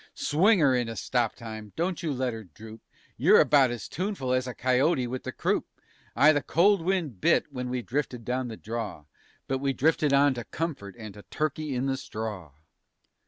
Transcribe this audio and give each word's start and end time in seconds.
Swing 0.15 0.63
'er 0.63 0.73
into 0.75 0.95
stop 0.95 1.35
time, 1.35 1.73
don't 1.75 2.01
you 2.01 2.11
let 2.11 2.33
'er 2.33 2.43
droop! 2.43 2.81
(You're 3.17 3.39
about 3.39 3.69
as 3.69 3.87
tuneful 3.87 4.33
as 4.33 4.47
a 4.47 4.55
coyote 4.55 5.05
with 5.05 5.25
the 5.25 5.31
croup!) 5.31 5.65
Ay, 6.15 6.31
the 6.33 6.41
cold 6.41 6.81
wind 6.81 7.21
bit 7.21 7.53
when 7.53 7.69
we 7.69 7.83
drifted 7.83 8.25
down 8.25 8.47
the 8.47 8.57
draw, 8.57 9.05
_But 9.47 9.59
we 9.59 9.73
drifted 9.73 10.11
on 10.11 10.33
to 10.33 10.43
comfort 10.45 10.95
and 10.97 11.13
to 11.13 11.21
"Turkey 11.29 11.75
in 11.75 11.85
the 11.85 11.97
Straw." 11.97 12.53